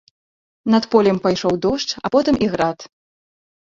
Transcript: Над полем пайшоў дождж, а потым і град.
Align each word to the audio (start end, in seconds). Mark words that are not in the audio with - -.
Над 0.75 0.83
полем 0.95 1.21
пайшоў 1.27 1.53
дождж, 1.69 1.89
а 2.05 2.15
потым 2.19 2.35
і 2.45 2.53
град. 2.57 2.79